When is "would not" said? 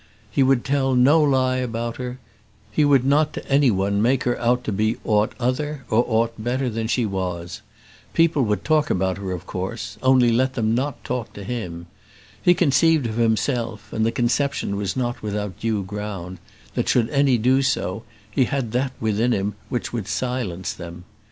2.83-3.33